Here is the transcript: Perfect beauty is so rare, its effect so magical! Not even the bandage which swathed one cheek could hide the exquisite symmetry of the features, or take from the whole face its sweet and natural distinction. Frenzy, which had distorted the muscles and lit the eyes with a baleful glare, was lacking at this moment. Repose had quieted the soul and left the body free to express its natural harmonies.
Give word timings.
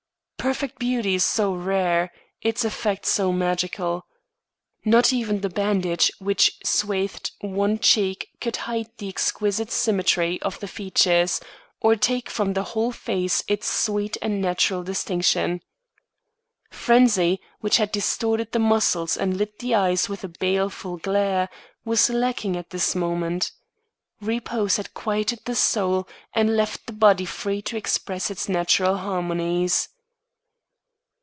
Perfect 0.51 0.79
beauty 0.79 1.13
is 1.13 1.23
so 1.23 1.53
rare, 1.53 2.11
its 2.41 2.65
effect 2.65 3.05
so 3.05 3.31
magical! 3.31 4.07
Not 4.83 5.13
even 5.13 5.41
the 5.41 5.49
bandage 5.51 6.11
which 6.17 6.57
swathed 6.63 7.29
one 7.41 7.77
cheek 7.77 8.27
could 8.41 8.55
hide 8.55 8.89
the 8.97 9.07
exquisite 9.07 9.69
symmetry 9.69 10.41
of 10.41 10.59
the 10.59 10.67
features, 10.67 11.41
or 11.79 11.95
take 11.95 12.27
from 12.27 12.53
the 12.53 12.63
whole 12.63 12.91
face 12.91 13.43
its 13.47 13.67
sweet 13.67 14.17
and 14.19 14.41
natural 14.41 14.81
distinction. 14.81 15.61
Frenzy, 16.71 17.39
which 17.59 17.77
had 17.77 17.91
distorted 17.91 18.51
the 18.51 18.57
muscles 18.57 19.15
and 19.15 19.37
lit 19.37 19.59
the 19.59 19.75
eyes 19.75 20.09
with 20.09 20.23
a 20.23 20.27
baleful 20.39 20.97
glare, 20.97 21.49
was 21.85 22.09
lacking 22.09 22.57
at 22.57 22.71
this 22.71 22.95
moment. 22.95 23.51
Repose 24.19 24.77
had 24.77 24.95
quieted 24.95 25.41
the 25.45 25.53
soul 25.55 26.07
and 26.33 26.57
left 26.57 26.87
the 26.87 26.93
body 26.93 27.25
free 27.25 27.61
to 27.61 27.77
express 27.77 28.31
its 28.31 28.49
natural 28.49 28.97
harmonies. 28.97 29.89